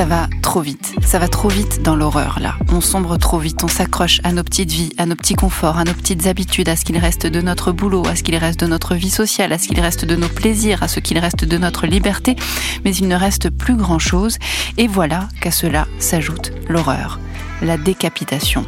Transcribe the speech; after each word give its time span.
ça 0.00 0.06
va 0.06 0.28
trop 0.40 0.62
vite. 0.62 0.94
Ça 1.04 1.18
va 1.18 1.28
trop 1.28 1.50
vite 1.50 1.82
dans 1.82 1.94
l'horreur, 1.94 2.38
là. 2.40 2.54
On 2.72 2.80
sombre 2.80 3.18
trop 3.18 3.38
vite, 3.38 3.62
on 3.64 3.68
s'accroche 3.68 4.22
à 4.24 4.32
nos 4.32 4.42
petites 4.42 4.72
vies, 4.72 4.94
à 4.96 5.04
nos 5.04 5.14
petits 5.14 5.34
conforts, 5.34 5.76
à 5.76 5.84
nos 5.84 5.92
petites 5.92 6.26
habitudes, 6.26 6.70
à 6.70 6.76
ce 6.76 6.86
qu'il 6.86 6.96
reste 6.96 7.26
de 7.26 7.42
notre 7.42 7.70
boulot, 7.70 8.06
à 8.06 8.16
ce 8.16 8.22
qu'il 8.22 8.34
reste 8.36 8.60
de 8.60 8.66
notre 8.66 8.94
vie 8.94 9.10
sociale, 9.10 9.52
à 9.52 9.58
ce 9.58 9.68
qu'il 9.68 9.78
reste 9.78 10.06
de 10.06 10.16
nos 10.16 10.28
plaisirs, 10.28 10.82
à 10.82 10.88
ce 10.88 11.00
qu'il 11.00 11.18
reste 11.18 11.44
de 11.44 11.58
notre 11.58 11.86
liberté. 11.86 12.34
Mais 12.82 12.94
il 12.96 13.08
ne 13.08 13.14
reste 13.14 13.50
plus 13.50 13.76
grand-chose. 13.76 14.38
Et 14.78 14.86
voilà 14.86 15.28
qu'à 15.42 15.50
cela 15.50 15.86
s'ajoute 15.98 16.50
l'horreur 16.70 17.20
la 17.62 17.76
décapitation. 17.76 18.64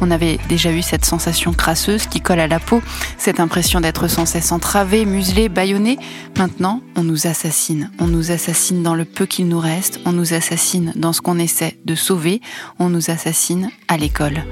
On 0.00 0.10
avait 0.10 0.38
déjà 0.48 0.72
eu 0.72 0.82
cette 0.82 1.04
sensation 1.04 1.52
crasseuse 1.52 2.06
qui 2.06 2.20
colle 2.20 2.40
à 2.40 2.48
la 2.48 2.60
peau, 2.60 2.82
cette 3.18 3.40
impression 3.40 3.80
d'être 3.80 4.08
sans 4.08 4.26
cesse 4.26 4.52
entravé, 4.52 5.04
muselé, 5.04 5.48
bâillonné. 5.48 5.98
Maintenant, 6.36 6.82
on 6.96 7.02
nous 7.02 7.26
assassine. 7.26 7.90
On 7.98 8.06
nous 8.06 8.30
assassine 8.30 8.82
dans 8.82 8.94
le 8.94 9.04
peu 9.04 9.26
qu'il 9.26 9.48
nous 9.48 9.60
reste, 9.60 10.00
on 10.04 10.12
nous 10.12 10.34
assassine 10.34 10.92
dans 10.96 11.12
ce 11.12 11.20
qu'on 11.20 11.38
essaie 11.38 11.76
de 11.84 11.94
sauver, 11.94 12.40
on 12.78 12.88
nous 12.88 13.10
assassine 13.10 13.70
à 13.88 13.96
l'école. 13.96 14.44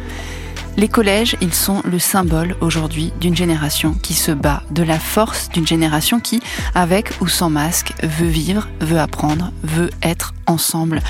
Les 0.76 0.88
collèges, 0.88 1.36
ils 1.40 1.54
sont 1.54 1.82
le 1.84 2.00
symbole 2.00 2.56
aujourd'hui 2.60 3.12
d'une 3.20 3.36
génération 3.36 3.94
qui 3.94 4.14
se 4.14 4.32
bat, 4.32 4.64
de 4.72 4.82
la 4.82 4.98
force 4.98 5.48
d'une 5.50 5.66
génération 5.66 6.18
qui, 6.18 6.40
avec 6.74 7.12
ou 7.20 7.28
sans 7.28 7.48
masque, 7.48 7.92
veut 8.02 8.26
vivre, 8.26 8.68
veut 8.80 8.98
apprendre, 8.98 9.52
veut 9.62 9.90
être 10.02 10.34
ensemble. 10.46 11.00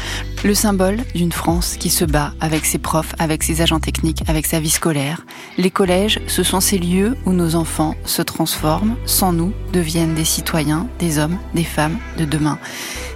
Le 0.45 0.55
symbole 0.55 0.99
d'une 1.15 1.33
France 1.33 1.77
qui 1.79 1.91
se 1.91 2.05
bat 2.05 2.35
avec 2.41 2.67
ses 2.67 2.79
profs, 2.79 3.15
avec 3.19 3.43
ses 3.43 3.63
agents 3.63 3.81
techniques, 3.81 4.23
avec 4.29 4.47
sa 4.47 4.61
vie 4.61 4.71
scolaire. 4.71 5.25
Les 5.59 5.71
collèges, 5.71 6.21
ce 6.27 6.43
sont 6.43 6.61
ces 6.61 6.79
lieux 6.79 7.17
où 7.25 7.33
nos 7.33 7.55
enfants 7.55 7.95
se 8.05 8.23
transforment, 8.23 8.97
sans 9.07 9.33
nous, 9.33 9.53
deviennent 9.73 10.15
des 10.15 10.25
citoyens, 10.25 10.87
des 10.99 11.19
hommes, 11.19 11.39
des 11.55 11.65
femmes 11.65 11.99
de 12.19 12.25
demain. 12.25 12.59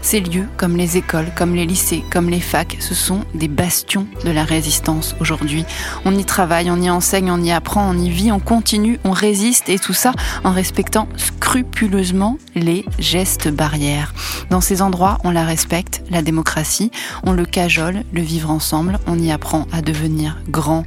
Ces 0.01 0.21
lieux, 0.21 0.47
comme 0.57 0.77
les 0.77 0.97
écoles, 0.97 1.31
comme 1.37 1.55
les 1.55 1.67
lycées, 1.67 2.05
comme 2.11 2.31
les 2.31 2.41
facs, 2.41 2.77
ce 2.81 2.95
sont 2.95 3.25
des 3.35 3.49
bastions 3.49 4.07
de 4.25 4.31
la 4.31 4.45
résistance 4.45 5.15
aujourd'hui. 5.21 5.65
On 6.05 6.17
y 6.17 6.25
travaille, 6.25 6.71
on 6.71 6.81
y 6.81 6.89
enseigne, 6.89 7.31
on 7.31 7.43
y 7.43 7.53
apprend, 7.53 7.91
on 7.91 7.99
y 7.99 8.09
vit, 8.09 8.33
on 8.33 8.41
continue, 8.41 8.99
on 9.05 9.11
résiste 9.11 9.69
et 9.69 9.79
tout 9.79 9.93
ça 9.93 10.13
en 10.45 10.53
respectant 10.53 11.09
scrupuleusement 11.17 12.39
les 12.55 12.85
gestes 12.99 13.49
barrières. 13.49 14.15
Dans 14.51 14.61
ces 14.61 14.83
endroits, 14.83 15.19
on 15.25 15.31
la 15.31 15.45
respecte, 15.45 16.03
la 16.11 16.23
démocratie, 16.23 16.91
on 17.25 17.33
le 17.33 17.45
cajole, 17.45 18.05
le 18.13 18.21
vivre 18.21 18.51
ensemble, 18.51 18.99
on 19.07 19.19
y 19.19 19.31
apprend 19.31 19.67
à 19.73 19.83
devenir 19.83 20.39
grand 20.49 20.85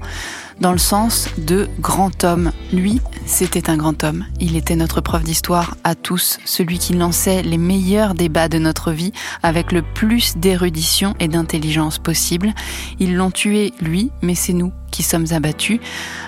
dans 0.62 0.72
le 0.72 0.78
sens 0.78 1.28
de 1.38 1.68
grand 1.80 2.24
homme. 2.24 2.52
Lui, 2.72 3.02
c'était 3.26 3.70
un 3.70 3.78
grand 3.78 4.04
homme. 4.04 4.26
Il 4.40 4.56
était 4.56 4.76
notre 4.76 5.02
prof 5.02 5.24
d'histoire 5.24 5.76
à 5.84 5.96
tous, 5.96 6.38
celui 6.46 6.78
qui 6.78 6.94
lançait 6.94 7.42
les 7.42 7.58
meilleurs 7.58 8.14
débats 8.14 8.48
de 8.48 8.60
notre 8.60 8.92
vie 8.92 9.12
avec 9.42 9.72
le 9.72 9.82
plus 9.82 10.38
d'érudition 10.38 11.16
et 11.20 11.28
d'intelligence 11.28 11.98
possible. 11.98 12.54
Ils 13.00 13.16
l'ont 13.16 13.32
tué, 13.32 13.74
lui, 13.82 14.12
mais 14.22 14.36
c'est 14.36 14.54
nous 14.54 14.72
qui 14.92 15.04
sommes 15.04 15.26
abattus. 15.32 15.80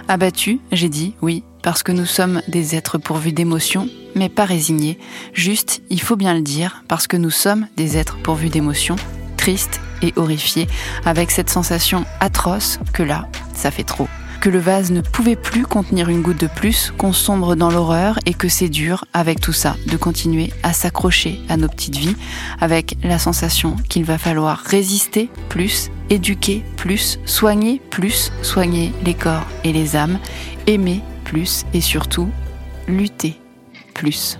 Abattus, 0.08 0.58
j'ai 0.72 0.90
dit, 0.90 1.16
oui, 1.22 1.44
parce 1.62 1.84
que 1.84 1.92
nous 1.92 2.06
sommes 2.06 2.42
des 2.48 2.76
êtres 2.76 2.98
pourvus 2.98 3.34
d'émotions, 3.34 3.88
mais 4.16 4.30
pas 4.30 4.46
résignés. 4.46 4.98
Juste, 5.34 5.82
il 5.90 6.02
faut 6.02 6.16
bien 6.16 6.34
le 6.34 6.42
dire, 6.42 6.84
parce 6.88 7.08
que 7.08 7.18
nous 7.18 7.32
sommes 7.32 7.68
des 7.78 7.98
êtres 7.98 8.18
pourvus 8.22 8.50
d'émotions, 8.50 8.96
tristes 9.38 9.82
et 10.02 10.14
horrifiés, 10.16 10.68
avec 11.06 11.32
cette 11.32 11.50
sensation 11.50 12.06
atroce 12.20 12.80
que 12.94 13.04
là, 13.04 13.28
ça 13.54 13.72
fait 13.72 13.84
trop 13.84 14.08
que 14.44 14.50
le 14.50 14.60
vase 14.60 14.92
ne 14.92 15.00
pouvait 15.00 15.38
plus 15.38 15.66
contenir 15.66 16.10
une 16.10 16.22
goutte 16.22 16.42
de 16.42 16.48
plus, 16.48 16.92
qu'on 16.98 17.14
sombre 17.14 17.56
dans 17.56 17.72
l'horreur 17.72 18.20
et 18.26 18.34
que 18.34 18.50
c'est 18.50 18.68
dur, 18.68 19.06
avec 19.14 19.40
tout 19.40 19.54
ça, 19.54 19.78
de 19.88 19.96
continuer 19.96 20.52
à 20.64 20.74
s'accrocher 20.74 21.40
à 21.48 21.56
nos 21.56 21.70
petites 21.70 21.96
vies, 21.96 22.18
avec 22.60 22.98
la 23.04 23.20
sensation 23.20 23.78
qu'il 23.88 24.04
va 24.04 24.18
falloir 24.18 24.58
résister 24.58 25.30
plus, 25.48 25.92
éduquer 26.10 26.62
plus, 26.76 27.20
soigner 27.24 27.82
plus, 27.90 28.34
soigner 28.42 28.92
les 29.06 29.14
corps 29.14 29.48
et 29.64 29.72
les 29.72 29.96
âmes, 29.96 30.20
aimer 30.68 31.00
plus 31.24 31.64
et 31.74 31.80
surtout 31.80 32.30
lutter 32.90 33.40
plus. 34.04 34.38